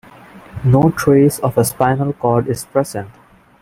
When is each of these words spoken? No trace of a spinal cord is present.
No 0.63 0.89
trace 0.97 1.37
of 1.41 1.59
a 1.59 1.63
spinal 1.63 2.13
cord 2.13 2.47
is 2.47 2.65
present. 2.65 3.07